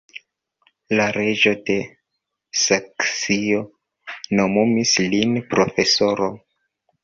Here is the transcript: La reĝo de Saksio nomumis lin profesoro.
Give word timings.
La 0.99 1.03
reĝo 1.17 1.51
de 1.67 1.75
Saksio 2.63 3.61
nomumis 4.41 4.99
lin 5.15 5.41
profesoro. 5.57 6.35